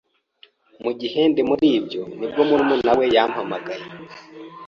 [0.83, 3.85] mu gihe ndi muri ibyo nibwo murumuna we yampamagaye